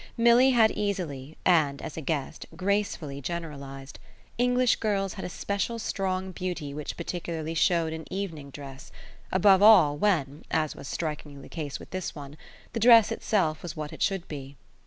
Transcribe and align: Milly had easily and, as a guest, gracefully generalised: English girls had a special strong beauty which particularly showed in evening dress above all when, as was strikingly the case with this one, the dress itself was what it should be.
Milly 0.17 0.49
had 0.49 0.71
easily 0.71 1.37
and, 1.45 1.79
as 1.83 1.95
a 1.95 2.01
guest, 2.01 2.47
gracefully 2.55 3.21
generalised: 3.21 3.99
English 4.39 4.77
girls 4.77 5.13
had 5.13 5.23
a 5.23 5.29
special 5.29 5.77
strong 5.77 6.31
beauty 6.31 6.73
which 6.73 6.97
particularly 6.97 7.53
showed 7.53 7.93
in 7.93 8.11
evening 8.11 8.49
dress 8.49 8.91
above 9.31 9.61
all 9.61 9.95
when, 9.95 10.43
as 10.49 10.75
was 10.75 10.87
strikingly 10.87 11.39
the 11.43 11.49
case 11.49 11.77
with 11.79 11.91
this 11.91 12.15
one, 12.15 12.35
the 12.73 12.79
dress 12.79 13.11
itself 13.11 13.61
was 13.61 13.77
what 13.77 13.93
it 13.93 14.01
should 14.01 14.27
be. 14.27 14.55